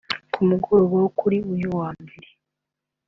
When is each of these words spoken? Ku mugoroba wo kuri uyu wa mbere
Ku 0.33 0.39
mugoroba 0.49 0.95
wo 1.03 1.09
kuri 1.19 1.37
uyu 1.53 1.69
wa 1.77 1.89
mbere 2.01 2.29